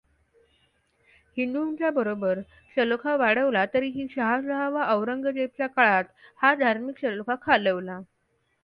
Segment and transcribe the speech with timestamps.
[1.37, 2.39] हिंदूच्या बरोबर
[2.77, 7.99] सलोखा वाढवला तरीही शाहजहाँ व औरंगजेबच्या काळात हा धार्मिक सलोखा खालवला.